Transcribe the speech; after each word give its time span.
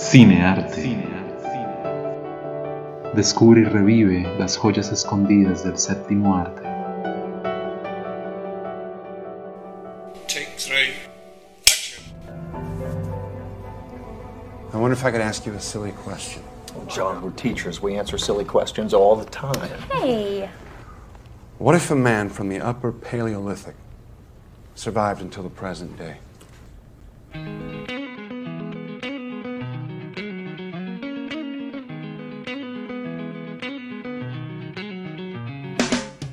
Cinearte. 0.00 0.96
Descubre 3.14 3.60
y 3.60 3.64
revive 3.64 4.22
las 4.38 4.56
joyas 4.56 4.90
escondidas 4.90 5.62
del 5.62 5.78
séptimo 5.78 6.34
arte. 6.36 6.62
Take 10.26 10.56
three. 10.56 10.94
Action. 11.66 12.02
I 14.72 14.76
wonder 14.78 14.94
if 14.94 15.04
I 15.04 15.10
could 15.10 15.20
ask 15.20 15.44
you 15.44 15.52
a 15.52 15.60
silly 15.60 15.92
question. 15.92 16.42
John, 16.88 17.20
we're 17.20 17.30
teachers. 17.32 17.82
We 17.82 17.96
answer 17.96 18.16
silly 18.16 18.44
questions 18.46 18.94
all 18.94 19.16
the 19.16 19.26
time. 19.30 19.68
Hey, 19.92 20.48
What 21.58 21.74
if 21.74 21.90
a 21.90 21.94
man 21.94 22.30
from 22.30 22.48
the 22.48 22.58
upper 22.58 22.90
Paleolithic 22.90 23.74
survived 24.74 25.20
until 25.20 25.42
the 25.42 25.50
present 25.50 25.98
day? 25.98 26.16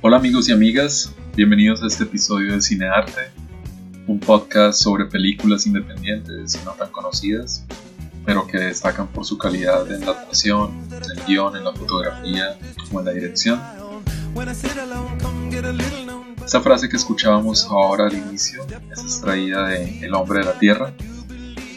Hola 0.08 0.20
amigos 0.20 0.48
y 0.48 0.54
amigas, 0.54 1.14
bienvenidos 1.36 1.84
a 1.84 1.88
este 1.88 2.06
episodio 2.06 2.54
de 2.54 2.62
Cinearte, 2.62 3.24
un 4.08 4.22
podcast 4.22 4.82
sobre 4.82 5.04
películas 5.04 5.68
independientes 5.68 6.56
y 6.56 6.64
no 6.64 6.72
tan 6.72 6.90
conocidas, 6.94 7.66
pero 8.26 8.48
que 8.48 8.58
destacan 8.58 9.08
por 9.08 9.26
su 9.26 9.38
calidad 9.38 9.92
en 9.92 10.06
la 10.06 10.14
actuación, 10.14 10.72
en 10.92 11.12
el 11.12 11.26
guion, 11.26 11.58
en 11.58 11.66
la 11.66 11.74
fotografía 11.74 12.58
o 12.94 13.00
en 13.02 13.06
la 13.06 13.12
dirección. 13.12 13.60
Esa 16.46 16.62
frase 16.62 16.88
que 16.88 16.96
escuchábamos 16.96 17.66
ahora 17.66 18.08
al 18.08 18.14
inicio 18.14 18.66
es 18.90 19.02
extraída 19.02 19.68
de 19.68 20.06
El 20.06 20.14
hombre 20.14 20.40
de 20.40 20.46
la 20.46 20.58
Tierra, 20.58 20.94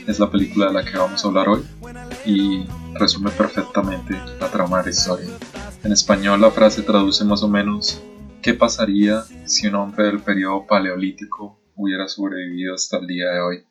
es 0.06 0.20
la 0.20 0.31
película 0.31 0.67
de 0.67 0.75
la 0.75 0.84
que 0.84 0.97
vamos 0.97 1.25
a 1.25 1.27
hablar 1.27 1.48
hoy 1.48 1.64
y 2.25 2.64
resume 2.95 3.33
perfectamente 3.33 4.17
la 4.39 4.48
trama 4.48 4.78
de 4.78 4.84
la 4.84 4.91
historia. 4.91 5.28
En 5.83 5.91
español 5.91 6.41
la 6.41 6.53
frase 6.53 6.83
traduce 6.83 7.25
más 7.25 7.42
o 7.42 7.48
menos 7.48 8.01
¿qué 8.42 8.55
pasaría 8.55 9.22
si 9.44 9.66
un 9.66 9.74
hombre 9.74 10.06
del 10.06 10.22
periodo 10.22 10.66
paleolítico 10.66 11.58
hubiera 11.77 12.08
sobrevivido 12.08 12.74
hasta 12.74 12.96
el 12.98 13.06
día 13.06 13.30
de 13.30 13.41
hoy? 13.41 13.64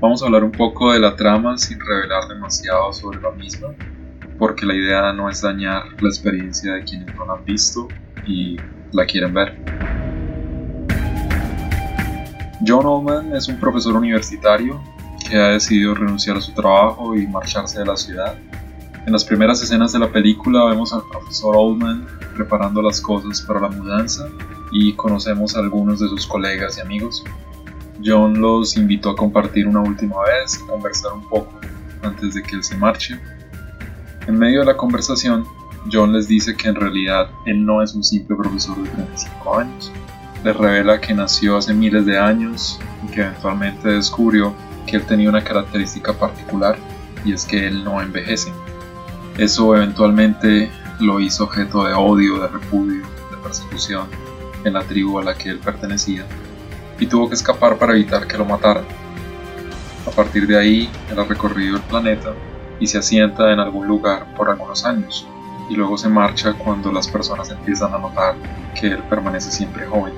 Vamos 0.00 0.22
a 0.22 0.26
hablar 0.26 0.44
un 0.44 0.52
poco 0.52 0.92
de 0.92 1.00
la 1.00 1.16
trama 1.16 1.58
sin 1.58 1.78
revelar 1.80 2.28
demasiado 2.28 2.92
sobre 2.92 3.20
la 3.20 3.32
misma, 3.32 3.74
porque 4.38 4.64
la 4.64 4.74
idea 4.74 5.12
no 5.12 5.28
es 5.28 5.42
dañar 5.42 5.82
la 6.00 6.08
experiencia 6.08 6.74
de 6.74 6.84
quienes 6.84 7.12
no 7.14 7.26
la 7.26 7.34
han 7.34 7.44
visto 7.44 7.88
y 8.24 8.56
la 8.92 9.04
quieren 9.04 9.34
ver. 9.34 9.75
John 12.64 12.86
Oldman 12.86 13.34
es 13.34 13.48
un 13.48 13.58
profesor 13.58 13.96
universitario 13.96 14.80
que 15.28 15.36
ha 15.36 15.48
decidido 15.48 15.94
renunciar 15.94 16.38
a 16.38 16.40
su 16.40 16.52
trabajo 16.52 17.14
y 17.14 17.26
marcharse 17.26 17.80
de 17.80 17.84
la 17.84 17.96
ciudad. 17.96 18.36
En 19.06 19.12
las 19.12 19.24
primeras 19.24 19.62
escenas 19.62 19.92
de 19.92 19.98
la 19.98 20.10
película 20.10 20.64
vemos 20.64 20.92
al 20.92 21.02
profesor 21.10 21.54
Oldman 21.56 22.06
preparando 22.34 22.80
las 22.80 23.00
cosas 23.00 23.42
para 23.42 23.60
la 23.60 23.68
mudanza 23.68 24.28
y 24.72 24.94
conocemos 24.94 25.54
a 25.54 25.60
algunos 25.60 26.00
de 26.00 26.08
sus 26.08 26.26
colegas 26.26 26.78
y 26.78 26.80
amigos. 26.80 27.24
John 28.04 28.40
los 28.40 28.76
invitó 28.76 29.10
a 29.10 29.16
compartir 29.16 29.68
una 29.68 29.80
última 29.80 30.16
vez 30.22 30.58
y 30.58 30.66
conversar 30.66 31.12
un 31.12 31.28
poco 31.28 31.60
antes 32.02 32.34
de 32.34 32.42
que 32.42 32.56
él 32.56 32.64
se 32.64 32.76
marche. 32.76 33.20
En 34.26 34.38
medio 34.38 34.60
de 34.60 34.66
la 34.66 34.76
conversación, 34.76 35.44
John 35.92 36.12
les 36.12 36.26
dice 36.26 36.56
que 36.56 36.68
en 36.68 36.74
realidad 36.74 37.28
él 37.44 37.64
no 37.64 37.82
es 37.82 37.94
un 37.94 38.02
simple 38.02 38.34
profesor 38.34 38.76
de 38.82 38.88
35 38.90 39.58
años. 39.58 39.92
Les 40.46 40.56
revela 40.56 41.00
que 41.00 41.12
nació 41.12 41.56
hace 41.56 41.74
miles 41.74 42.06
de 42.06 42.20
años 42.20 42.78
y 43.04 43.10
que 43.10 43.22
eventualmente 43.22 43.88
descubrió 43.88 44.54
que 44.86 44.94
él 44.94 45.04
tenía 45.04 45.28
una 45.28 45.42
característica 45.42 46.12
particular 46.12 46.76
y 47.24 47.32
es 47.32 47.44
que 47.44 47.66
él 47.66 47.82
no 47.82 48.00
envejece. 48.00 48.52
Eso 49.38 49.74
eventualmente 49.74 50.70
lo 51.00 51.18
hizo 51.18 51.42
objeto 51.42 51.82
de 51.82 51.94
odio, 51.94 52.38
de 52.38 52.46
repudio, 52.46 53.02
de 53.28 53.36
persecución 53.42 54.06
en 54.64 54.74
la 54.74 54.82
tribu 54.84 55.18
a 55.18 55.24
la 55.24 55.34
que 55.34 55.50
él 55.50 55.58
pertenecía 55.58 56.24
y 57.00 57.06
tuvo 57.06 57.28
que 57.28 57.34
escapar 57.34 57.76
para 57.76 57.94
evitar 57.94 58.28
que 58.28 58.38
lo 58.38 58.44
mataran. 58.44 58.84
A 60.06 60.12
partir 60.12 60.46
de 60.46 60.56
ahí, 60.56 60.88
él 61.10 61.18
ha 61.18 61.24
recorrido 61.24 61.74
el 61.74 61.82
planeta 61.82 62.32
y 62.78 62.86
se 62.86 62.98
asienta 62.98 63.52
en 63.52 63.58
algún 63.58 63.88
lugar 63.88 64.32
por 64.36 64.48
algunos 64.48 64.84
años, 64.84 65.26
y 65.68 65.74
luego 65.74 65.96
se 65.98 66.08
marcha 66.08 66.54
cuando 66.54 66.92
las 66.92 67.08
personas 67.08 67.50
empiezan 67.50 67.94
a 67.94 67.98
notar 67.98 68.34
que 68.78 68.88
él 68.88 69.02
permanece 69.08 69.50
siempre 69.50 69.86
joven. 69.86 70.12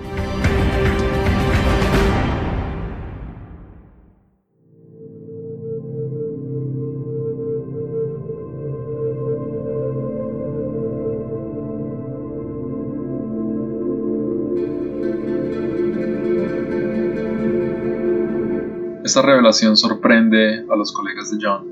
Esta 19.05 19.23
revelación 19.23 19.77
sorprende 19.79 20.67
a 20.71 20.77
los 20.77 20.93
colegas 20.93 21.31
de 21.31 21.39
John 21.41 21.67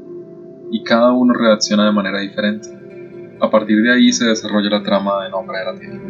y 0.72 0.82
cada 0.82 1.12
uno 1.12 1.34
reacciona 1.34 1.84
de 1.84 1.92
manera 1.92 2.20
diferente. 2.20 2.75
A 3.38 3.50
partir 3.50 3.82
de 3.82 3.92
ahí 3.92 4.12
se 4.12 4.24
desarrolla 4.24 4.70
la 4.70 4.82
trama 4.82 5.24
de 5.24 5.30
Nombre 5.30 5.58
de 5.58 5.64
la 5.64 5.74
Tierra. 5.78 6.00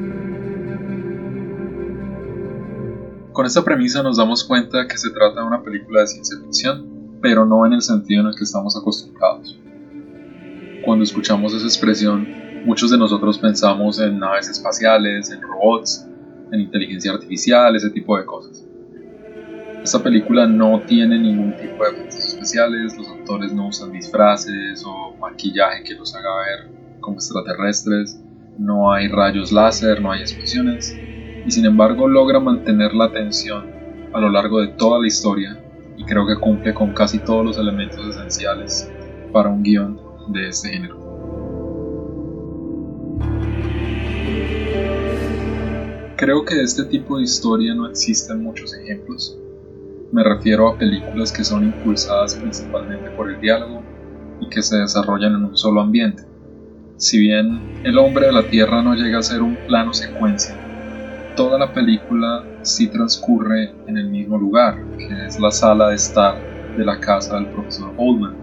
Con 3.33 3.45
esta 3.45 3.65
premisa 3.65 4.01
nos 4.03 4.17
damos 4.17 4.45
cuenta 4.45 4.87
que 4.87 4.97
se 4.97 5.11
trata 5.11 5.41
de 5.41 5.47
una 5.47 5.63
película 5.63 6.03
de 6.03 6.07
ciencia 6.07 6.39
ficción, 6.39 7.19
pero 7.21 7.45
no 7.45 7.67
en 7.67 7.73
el 7.73 7.83
sentido 7.83 8.21
en 8.21 8.29
el 8.29 8.37
que 8.37 8.45
estamos 8.45 8.77
acostumbrados. 8.77 9.59
Cuando 10.85 11.03
escuchamos 11.03 11.53
esa 11.53 11.67
expresión, 11.67 12.29
muchos 12.65 12.93
de 12.93 12.99
nosotros 12.99 13.39
pensamos 13.39 14.01
en 14.01 14.21
naves 14.21 14.49
espaciales, 14.49 15.29
en 15.33 15.43
robots, 15.43 16.07
en 16.53 16.61
inteligencia 16.61 17.11
artificial, 17.11 17.75
ese 17.75 17.91
tipo 17.91 18.17
de 18.17 18.25
cosas. 18.25 18.65
Esta 19.83 20.01
película 20.01 20.47
no 20.47 20.81
tiene 20.87 21.19
ningún 21.19 21.57
tipo 21.57 21.83
de 21.83 21.91
efectos 21.91 22.35
especiales, 22.35 22.97
los 22.97 23.09
actores 23.09 23.53
no 23.53 23.67
usan 23.67 23.91
disfraces 23.91 24.85
o 24.87 25.17
maquillaje 25.17 25.83
que 25.83 25.95
los 25.95 26.15
haga 26.15 26.31
ver 26.37 26.76
como 27.07 27.19
extraterrestres, 27.19 28.21
no 28.59 28.93
hay 28.93 29.07
rayos 29.07 29.53
láser, 29.53 30.03
no 30.03 30.11
hay 30.11 30.23
explosiones, 30.23 30.93
y 31.47 31.51
sin 31.53 31.65
embargo 31.65 32.09
logra 32.09 32.41
mantener 32.41 32.95
la 32.95 33.05
atención 33.05 33.71
a 34.13 34.21
lo 34.21 34.29
largo 34.29 34.61
de 34.61 34.69
toda 34.69 34.99
la 34.99 35.07
historia 35.07 35.63
y 35.97 36.05
creo 36.05 36.27
que 36.27 36.37
cumple 36.37 36.75
con 36.75 36.93
casi 36.93 37.21
todos 37.21 37.45
los 37.45 37.59
elementos 37.59 38.05
esenciales 38.05 38.91
para 39.33 39.49
un 39.51 39.63
guion 39.63 40.01
de 40.29 40.49
este 40.49 40.71
género. 40.71 40.97
Creo 46.17 46.45
que 46.45 46.57
de 46.57 46.65
este 46.65 46.85
tipo 46.87 47.19
de 47.19 47.25
historia 47.25 47.73
no 47.75 47.87
existen 47.87 48.43
muchos 48.43 48.75
ejemplos. 48.75 49.39
Me 50.11 50.25
refiero 50.25 50.69
a 50.69 50.77
películas 50.77 51.31
que 51.31 51.45
son 51.45 51.65
impulsadas 51.65 52.35
principalmente 52.35 53.11
por 53.11 53.31
el 53.31 53.41
diálogo 53.41 53.83
y 54.41 54.49
que 54.49 54.63
se 54.63 54.77
desarrollan 54.77 55.35
en 55.35 55.45
un 55.45 55.57
solo 55.57 55.81
ambiente. 55.81 56.25
Si 56.99 57.19
bien 57.19 57.83
El 57.85 57.99
hombre 57.99 58.27
de 58.27 58.33
la 58.33 58.49
Tierra 58.49 58.83
no 58.83 58.95
llega 58.95 59.19
a 59.19 59.23
ser 59.23 59.43
un 59.43 59.55
plano 59.67 59.93
secuencia, 59.93 60.57
toda 61.37 61.59
la 61.59 61.71
película 61.71 62.43
sí 62.63 62.89
transcurre 62.89 63.75
en 63.87 63.99
el 63.99 64.09
mismo 64.09 64.39
lugar, 64.39 64.83
que 64.97 65.27
es 65.27 65.39
la 65.39 65.51
sala 65.51 65.91
de 65.91 65.97
estar 65.97 66.41
de 66.75 66.85
la 66.87 66.99
casa 66.99 67.35
del 67.35 67.49
profesor 67.49 67.93
Oldman, 67.99 68.35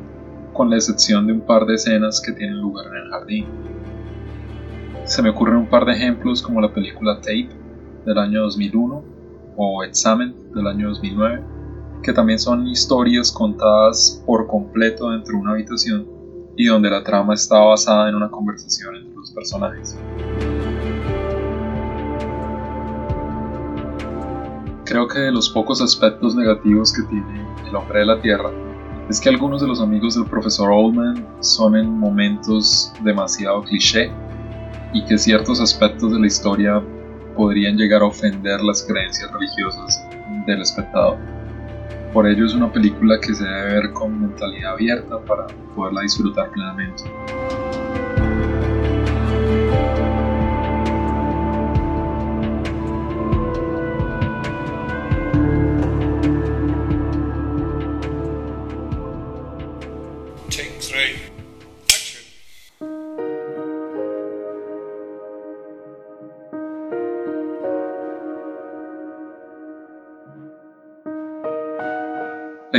con 0.54 0.70
la 0.70 0.76
excepción 0.76 1.26
de 1.26 1.34
un 1.34 1.42
par 1.42 1.66
de 1.66 1.74
escenas 1.74 2.22
que 2.22 2.32
tienen 2.32 2.60
lugar 2.62 2.86
en 2.86 2.98
el 2.98 3.10
jardín. 3.10 3.48
Se 5.04 5.24
me 5.24 5.32
ocurren 5.32 5.58
un 5.58 5.70
par 5.70 5.86
de 5.86 5.94
ejemplos 5.94 6.44
como 6.44 6.62
la 6.62 6.72
película 6.72 7.16
Tape 7.22 7.50
del 8.06 8.18
año 8.20 8.44
2001 8.44 9.04
o 9.56 9.84
Examen 9.84 10.36
del 10.54 10.68
año 10.68 10.90
2009, 10.90 11.44
que 12.04 12.14
también 12.14 12.38
son 12.38 12.68
historias 12.68 13.32
contadas 13.32 14.22
por 14.28 14.46
completo 14.46 15.10
dentro 15.10 15.34
de 15.34 15.42
una 15.42 15.54
habitación 15.54 16.13
y 16.56 16.66
donde 16.66 16.90
la 16.90 17.04
trama 17.04 17.34
está 17.34 17.60
basada 17.60 18.10
en 18.10 18.16
una 18.16 18.30
conversación 18.30 18.96
entre 18.96 19.16
los 19.16 19.32
personajes. 19.32 19.98
Creo 24.86 25.08
que 25.08 25.20
de 25.20 25.32
los 25.32 25.50
pocos 25.50 25.82
aspectos 25.82 26.36
negativos 26.36 26.94
que 26.94 27.02
tiene 27.04 27.48
El 27.68 27.76
hombre 27.76 28.00
de 28.00 28.06
la 28.06 28.22
Tierra 28.22 28.52
es 29.10 29.20
que 29.20 29.30
algunos 29.30 29.62
de 29.62 29.68
los 29.68 29.82
amigos 29.82 30.16
del 30.16 30.26
profesor 30.26 30.72
Oldman 30.72 31.26
son 31.42 31.76
en 31.76 31.90
momentos 31.90 32.94
demasiado 33.04 33.64
cliché 33.64 34.12
y 34.94 35.04
que 35.06 35.18
ciertos 35.18 35.60
aspectos 35.60 36.14
de 36.14 36.20
la 36.20 36.28
historia 36.28 36.82
podrían 37.36 37.76
llegar 37.76 38.02
a 38.02 38.06
ofender 38.06 38.62
las 38.62 38.84
creencias 38.84 39.32
religiosas 39.32 40.06
del 40.46 40.62
espectador. 40.62 41.33
Por 42.14 42.28
ello 42.28 42.46
es 42.46 42.54
una 42.54 42.72
película 42.72 43.20
que 43.20 43.34
se 43.34 43.44
debe 43.44 43.74
ver 43.82 43.92
con 43.92 44.22
mentalidad 44.22 44.74
abierta 44.74 45.20
para 45.26 45.48
poderla 45.76 46.02
disfrutar 46.02 46.52
plenamente. 46.52 47.04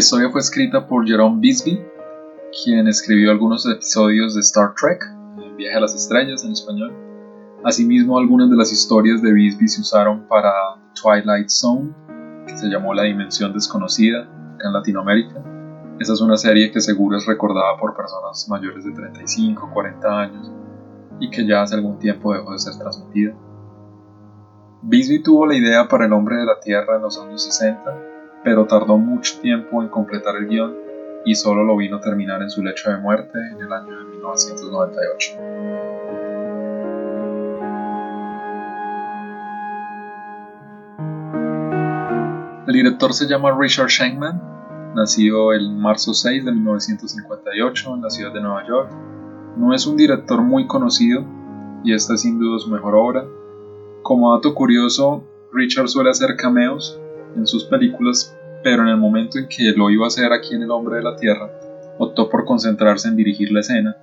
Historia 0.04 0.28
fue 0.28 0.42
escrita 0.42 0.86
por 0.86 1.06
Jerome 1.06 1.40
Bisbee, 1.40 1.82
quien 2.62 2.86
escribió 2.88 3.30
algunos 3.30 3.66
episodios 3.66 4.34
de 4.34 4.40
Star 4.42 4.74
Trek, 4.74 5.02
Viaje 5.56 5.78
a 5.78 5.80
las 5.80 5.94
Estrellas 5.94 6.44
en 6.44 6.52
español. 6.52 6.92
Asimismo, 7.64 8.18
algunas 8.18 8.50
de 8.50 8.56
las 8.56 8.70
historias 8.70 9.22
de 9.22 9.32
Bisbee 9.32 9.66
se 9.66 9.80
usaron 9.80 10.28
para 10.28 10.52
Twilight 11.00 11.48
Zone, 11.48 11.94
que 12.46 12.58
se 12.58 12.66
llamó 12.66 12.92
La 12.92 13.04
Dimensión 13.04 13.54
Desconocida, 13.54 14.28
en 14.62 14.72
Latinoamérica. 14.74 15.42
Esa 15.98 16.12
es 16.12 16.20
una 16.20 16.36
serie 16.36 16.70
que 16.70 16.82
seguro 16.82 17.16
es 17.16 17.24
recordada 17.24 17.78
por 17.80 17.96
personas 17.96 18.46
mayores 18.50 18.84
de 18.84 18.92
35, 18.92 19.70
40 19.72 20.20
años 20.20 20.52
y 21.18 21.30
que 21.30 21.46
ya 21.46 21.62
hace 21.62 21.76
algún 21.76 21.98
tiempo 21.98 22.34
dejó 22.34 22.52
de 22.52 22.58
ser 22.58 22.76
transmitida. 22.76 23.32
Bisbee 24.82 25.22
tuvo 25.22 25.46
la 25.46 25.56
idea 25.56 25.88
para 25.88 26.04
El 26.04 26.12
hombre 26.12 26.36
de 26.36 26.44
la 26.44 26.60
Tierra 26.60 26.96
en 26.96 27.02
los 27.02 27.18
años 27.18 27.42
60, 27.42 28.13
pero 28.44 28.66
tardó 28.66 28.98
mucho 28.98 29.40
tiempo 29.40 29.82
en 29.82 29.88
completar 29.88 30.36
el 30.36 30.46
guion 30.46 30.76
y 31.24 31.34
solo 31.34 31.64
lo 31.64 31.76
vino 31.76 31.96
a 31.96 32.00
terminar 32.00 32.42
en 32.42 32.50
su 32.50 32.62
lecho 32.62 32.90
de 32.90 32.98
muerte 32.98 33.38
en 33.38 33.58
el 33.58 33.72
año 33.72 33.98
de 33.98 34.04
1998. 34.04 35.32
El 42.66 42.74
director 42.74 43.14
se 43.14 43.26
llama 43.26 43.56
Richard 43.58 43.88
Shankman, 43.88 44.94
nacido 44.94 45.52
el 45.52 45.70
marzo 45.70 46.12
6 46.12 46.44
de 46.44 46.52
1958 46.52 47.94
en 47.94 48.02
la 48.02 48.10
ciudad 48.10 48.32
de 48.32 48.40
Nueva 48.42 48.66
York. 48.66 48.90
No 49.56 49.74
es 49.74 49.86
un 49.86 49.96
director 49.96 50.42
muy 50.42 50.66
conocido 50.66 51.24
y 51.82 51.94
esta 51.94 52.14
es 52.14 52.22
sin 52.22 52.38
duda 52.38 52.58
su 52.58 52.70
mejor 52.70 52.94
obra. 52.94 53.24
Como 54.02 54.34
dato 54.34 54.54
curioso, 54.54 55.24
Richard 55.52 55.88
suele 55.88 56.10
hacer 56.10 56.36
cameos 56.36 57.00
en 57.36 57.46
sus 57.46 57.64
películas, 57.64 58.36
pero 58.62 58.82
en 58.82 58.88
el 58.88 58.96
momento 58.96 59.38
en 59.38 59.48
que 59.48 59.72
lo 59.76 59.90
iba 59.90 60.04
a 60.04 60.08
hacer 60.08 60.32
aquí 60.32 60.54
en 60.54 60.62
El 60.62 60.70
Hombre 60.70 60.96
de 60.96 61.02
la 61.02 61.16
Tierra, 61.16 61.50
optó 61.98 62.28
por 62.28 62.44
concentrarse 62.44 63.08
en 63.08 63.16
dirigir 63.16 63.52
la 63.52 63.60
escena 63.60 63.96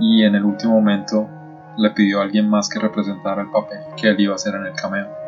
y 0.00 0.22
en 0.22 0.34
el 0.34 0.44
último 0.44 0.74
momento 0.74 1.28
le 1.76 1.90
pidió 1.90 2.20
a 2.20 2.22
alguien 2.22 2.48
más 2.48 2.68
que 2.68 2.78
representara 2.78 3.42
el 3.42 3.50
papel 3.50 3.78
que 3.96 4.08
él 4.08 4.20
iba 4.20 4.32
a 4.32 4.36
hacer 4.36 4.54
en 4.54 4.66
el 4.66 4.74
cameo. 4.74 5.24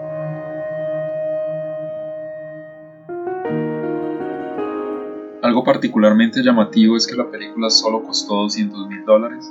Algo 5.42 5.62
particularmente 5.62 6.42
llamativo 6.42 6.96
es 6.96 7.06
que 7.06 7.14
la 7.14 7.30
película 7.30 7.70
solo 7.70 8.02
costó 8.02 8.34
200 8.42 8.88
mil 8.88 9.04
dólares. 9.04 9.48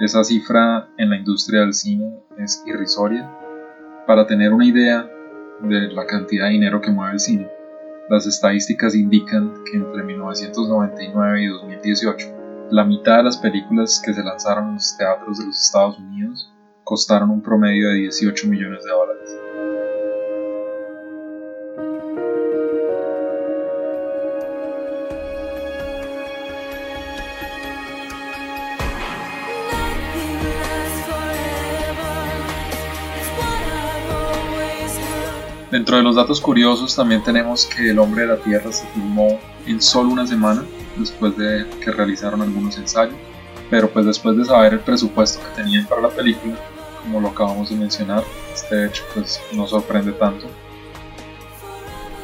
Esa 0.00 0.24
cifra 0.24 0.88
en 0.96 1.10
la 1.10 1.18
industria 1.18 1.60
del 1.60 1.74
cine 1.74 2.20
es 2.38 2.62
irrisoria. 2.66 3.30
Para 4.06 4.26
tener 4.26 4.54
una 4.54 4.64
idea 4.64 5.10
de 5.60 5.92
la 5.92 6.06
cantidad 6.06 6.46
de 6.46 6.52
dinero 6.52 6.80
que 6.80 6.90
mueve 6.90 7.14
el 7.14 7.20
cine, 7.20 7.48
las 8.08 8.26
estadísticas 8.26 8.94
indican 8.94 9.64
que 9.64 9.76
entre 9.76 10.02
1999 10.02 11.42
y 11.42 11.46
2018, 11.48 12.66
la 12.70 12.84
mitad 12.84 13.18
de 13.18 13.24
las 13.24 13.36
películas 13.36 14.02
que 14.04 14.14
se 14.14 14.22
lanzaron 14.22 14.68
en 14.68 14.74
los 14.74 14.96
teatros 14.96 15.38
de 15.38 15.46
los 15.46 15.62
Estados 15.62 15.98
Unidos 15.98 16.52
costaron 16.84 17.30
un 17.30 17.42
promedio 17.42 17.88
de 17.90 17.96
18 17.96 18.48
millones 18.48 18.82
de 18.84 18.90
dólares. 18.90 19.47
Dentro 35.70 35.98
de 35.98 36.02
los 36.02 36.16
datos 36.16 36.40
curiosos 36.40 36.96
también 36.96 37.22
tenemos 37.22 37.66
que 37.66 37.90
El 37.90 37.98
hombre 37.98 38.22
de 38.22 38.28
la 38.28 38.36
Tierra 38.38 38.72
se 38.72 38.86
filmó 38.88 39.38
en 39.66 39.82
solo 39.82 40.08
una 40.08 40.26
semana 40.26 40.64
después 40.96 41.36
de 41.36 41.66
que 41.84 41.90
realizaron 41.90 42.40
algunos 42.40 42.78
ensayos, 42.78 43.14
pero 43.68 43.90
pues 43.90 44.06
después 44.06 44.34
de 44.38 44.46
saber 44.46 44.72
el 44.72 44.80
presupuesto 44.80 45.40
que 45.40 45.62
tenían 45.62 45.86
para 45.86 46.00
la 46.00 46.08
película, 46.08 46.54
como 47.02 47.20
lo 47.20 47.28
acabamos 47.28 47.68
de 47.68 47.76
mencionar, 47.76 48.24
este 48.54 48.86
hecho 48.86 49.04
pues 49.12 49.42
no 49.52 49.66
sorprende 49.66 50.12
tanto. 50.12 50.46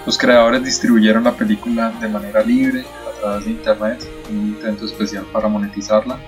Los 0.06 0.17
creadores 0.17 0.64
distribuyeron 0.64 1.25
la 1.25 1.32
película 1.32 1.91
de 2.00 2.08
manera 2.08 2.43
libre 2.43 2.87
a 3.06 3.20
través 3.20 3.44
de 3.44 3.50
internet, 3.50 4.08
un 4.31 4.37
intento 4.37 4.87
especial 4.87 5.26
para 5.31 5.49
monetizarla. 5.49 6.19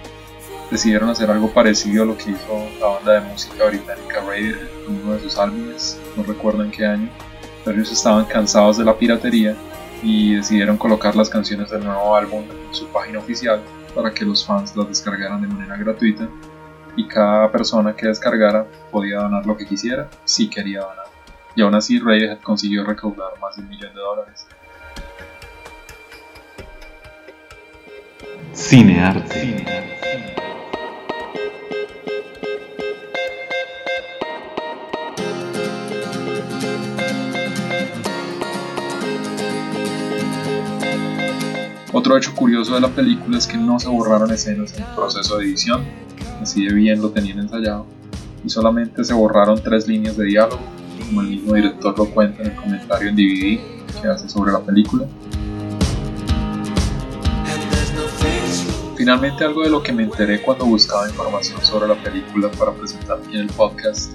Decidieron 0.70 1.08
hacer 1.08 1.30
algo 1.30 1.50
parecido 1.50 2.02
a 2.02 2.06
lo 2.06 2.16
que 2.18 2.32
hizo 2.32 2.68
la 2.78 2.88
banda 2.88 3.12
de 3.12 3.20
música 3.22 3.64
británica 3.64 4.20
Radiohead 4.20 4.75
uno 4.88 5.14
de 5.14 5.20
sus 5.20 5.38
álbumes, 5.38 6.00
no 6.16 6.22
recuerdo 6.22 6.62
en 6.64 6.70
qué 6.70 6.86
año, 6.86 7.08
pero 7.64 7.76
ellos 7.76 7.92
estaban 7.92 8.24
cansados 8.26 8.78
de 8.78 8.84
la 8.84 8.96
piratería 8.96 9.56
y 10.02 10.34
decidieron 10.34 10.76
colocar 10.76 11.16
las 11.16 11.28
canciones 11.28 11.70
del 11.70 11.84
nuevo 11.84 12.14
álbum 12.14 12.42
en 12.42 12.74
su 12.74 12.86
página 12.88 13.18
oficial 13.18 13.60
para 13.94 14.12
que 14.12 14.24
los 14.24 14.44
fans 14.44 14.76
las 14.76 14.88
descargaran 14.88 15.40
de 15.40 15.48
manera 15.48 15.76
gratuita 15.76 16.28
y 16.96 17.06
cada 17.06 17.50
persona 17.50 17.94
que 17.94 18.06
descargara 18.06 18.66
podía 18.90 19.18
donar 19.18 19.46
lo 19.46 19.56
que 19.56 19.66
quisiera 19.66 20.08
si 20.24 20.48
quería 20.48 20.80
donar. 20.80 21.06
Y 21.54 21.62
aún 21.62 21.74
así 21.74 21.98
Radiohead 21.98 22.40
consiguió 22.40 22.84
recaudar 22.84 23.38
más 23.40 23.56
de 23.56 23.62
un 23.62 23.68
millón 23.68 23.94
de 23.94 24.00
dólares. 24.00 24.46
Cinearte. 28.54 29.40
Cinearte. 29.40 29.95
Otro 42.06 42.18
hecho 42.18 42.36
curioso 42.36 42.72
de 42.76 42.80
la 42.80 42.88
película 42.88 43.36
es 43.36 43.48
que 43.48 43.56
no 43.56 43.80
se 43.80 43.88
borraron 43.88 44.30
escenas 44.30 44.72
en 44.74 44.84
el 44.84 44.94
proceso 44.94 45.38
de 45.38 45.46
edición, 45.46 45.82
así 46.40 46.64
de 46.64 46.72
bien 46.72 47.02
lo 47.02 47.10
tenían 47.10 47.40
ensayado, 47.40 47.84
y 48.44 48.48
solamente 48.48 49.02
se 49.02 49.12
borraron 49.12 49.60
tres 49.60 49.88
líneas 49.88 50.16
de 50.16 50.26
diálogo, 50.26 50.60
como 51.04 51.22
el 51.22 51.30
mismo 51.30 51.54
director 51.54 51.98
lo 51.98 52.08
cuenta 52.08 52.44
en 52.44 52.50
el 52.50 52.54
comentario 52.54 53.08
en 53.08 53.16
DVD 53.16 54.00
que 54.00 54.06
hace 54.06 54.28
sobre 54.28 54.52
la 54.52 54.60
película. 54.60 55.08
Finalmente 58.96 59.44
algo 59.44 59.64
de 59.64 59.70
lo 59.70 59.82
que 59.82 59.92
me 59.92 60.04
enteré 60.04 60.40
cuando 60.42 60.64
buscaba 60.64 61.08
información 61.08 61.60
sobre 61.60 61.88
la 61.88 62.00
película 62.00 62.48
para 62.52 62.70
presentar 62.70 63.18
aquí 63.18 63.34
en 63.34 63.40
el 63.40 63.48
podcast 63.48 64.12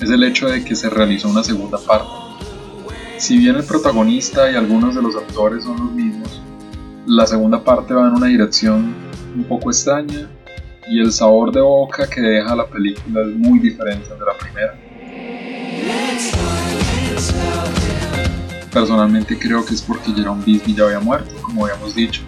es 0.00 0.10
el 0.10 0.24
hecho 0.24 0.48
de 0.48 0.64
que 0.64 0.74
se 0.74 0.90
realizó 0.90 1.28
una 1.28 1.44
segunda 1.44 1.78
parte. 1.78 2.10
Si 3.18 3.38
bien 3.38 3.54
el 3.54 3.62
protagonista 3.62 4.50
y 4.50 4.56
algunos 4.56 4.96
de 4.96 5.02
los 5.02 5.14
actores 5.14 5.62
son 5.62 5.76
los 5.78 5.92
mismos, 5.92 6.42
la 7.06 7.26
segunda 7.26 7.62
parte 7.62 7.92
va 7.94 8.08
en 8.08 8.14
una 8.14 8.26
dirección 8.28 8.94
un 9.34 9.44
poco 9.44 9.70
extraña 9.70 10.30
y 10.88 11.00
el 11.00 11.12
sabor 11.12 11.52
de 11.52 11.60
boca 11.60 12.08
que 12.08 12.20
deja 12.20 12.54
la 12.54 12.66
película 12.66 13.22
es 13.22 13.28
muy 13.28 13.58
diferente 13.58 14.08
de 14.08 14.20
la 14.20 14.36
primera. 14.38 14.74
Personalmente 18.72 19.38
creo 19.38 19.64
que 19.64 19.74
es 19.74 19.82
porque 19.82 20.12
Jerome 20.12 20.42
Bisbee 20.44 20.74
ya 20.74 20.84
había 20.84 21.00
muerto, 21.00 21.30
como 21.42 21.66
habíamos 21.66 21.94
dicho, 21.94 22.22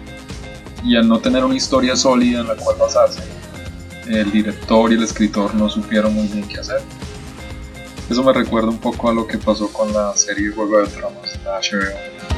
y 0.83 0.95
al 0.95 1.07
no 1.07 1.19
tener 1.19 1.43
una 1.43 1.55
historia 1.55 1.95
sólida 1.95 2.39
en 2.39 2.47
la 2.47 2.55
cual 2.55 2.77
basarse, 2.79 3.21
el 4.07 4.31
director 4.31 4.91
y 4.91 4.95
el 4.95 5.03
escritor 5.03 5.53
no 5.55 5.69
supieron 5.69 6.13
muy 6.13 6.27
bien 6.27 6.47
qué 6.47 6.59
hacer. 6.59 6.81
Eso 8.09 8.23
me 8.23 8.31
recuerda 8.31 8.69
un 8.69 8.77
poco 8.77 9.09
a 9.09 9.13
lo 9.13 9.27
que 9.27 9.37
pasó 9.37 9.71
con 9.73 9.91
la 9.91 10.15
serie 10.15 10.49
Juego 10.51 10.79
de 10.79 10.87
Tronos 10.87 11.33
de 11.33 11.49
HBO. 11.49 12.36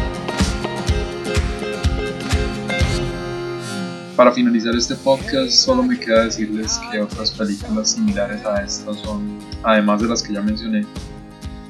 Para 4.20 4.34
finalizar 4.34 4.76
este 4.76 4.96
podcast, 4.96 5.50
solo 5.50 5.82
me 5.82 5.98
queda 5.98 6.26
decirles 6.26 6.78
que 6.92 7.00
otras 7.00 7.32
películas 7.32 7.92
similares 7.92 8.46
a 8.46 8.62
estas 8.62 8.98
son, 8.98 9.40
además 9.64 10.02
de 10.02 10.10
las 10.10 10.22
que 10.22 10.34
ya 10.34 10.42
mencioné, 10.42 10.86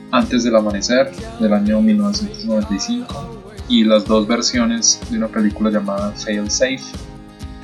Antes 0.10 0.46
del 0.46 0.56
Amanecer, 0.56 1.12
del 1.40 1.54
año 1.54 1.80
1995, 1.80 3.44
y 3.68 3.84
las 3.84 4.04
dos 4.04 4.28
versiones 4.28 5.00
de 5.12 5.20
una 5.20 5.28
película 5.28 5.70
llamada 5.70 6.12
Fail 6.14 6.50
Safe, 6.50 6.82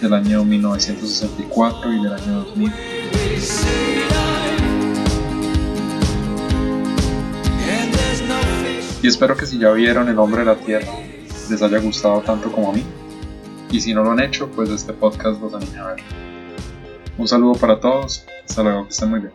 del 0.02 0.14
año 0.14 0.46
1964 0.46 1.92
y 1.92 2.04
del 2.04 2.14
año 2.14 2.34
2000. 2.44 2.72
Y 9.02 9.08
espero 9.08 9.36
que 9.36 9.48
si 9.48 9.58
ya 9.58 9.72
vieron 9.72 10.08
El 10.10 10.20
Hombre 10.20 10.42
de 10.42 10.46
la 10.46 10.56
Tierra, 10.58 10.94
les 11.50 11.60
haya 11.64 11.80
gustado 11.80 12.22
tanto 12.22 12.52
como 12.52 12.70
a 12.70 12.74
mí. 12.74 12.84
Y 13.76 13.82
si 13.82 13.94
no 13.94 14.06
lo 14.06 14.12
han 14.12 14.22
hecho, 14.22 14.50
pues 14.52 14.70
este 14.70 14.94
podcast 14.94 15.42
los 15.42 15.54
anime 15.54 15.80
a 15.80 15.88
ver. 15.88 16.04
Un 17.18 17.28
saludo 17.28 17.56
para 17.56 17.78
todos. 17.78 18.26
Hasta 18.48 18.64
luego, 18.64 18.84
que 18.86 18.92
estén 18.92 19.10
muy 19.10 19.20
bien. 19.20 19.34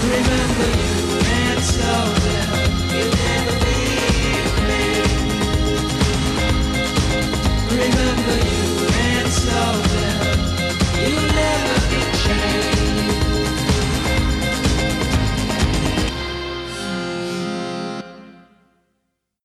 Remember 0.00 0.78
you. 0.78 0.97